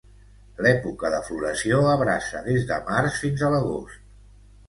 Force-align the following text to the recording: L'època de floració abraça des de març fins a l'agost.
L'època 0.67 1.09
de 1.15 1.19
floració 1.27 1.83
abraça 1.91 2.41
des 2.47 2.65
de 2.71 2.79
març 2.87 3.19
fins 3.25 3.43
a 3.45 3.51
l'agost. 3.57 4.01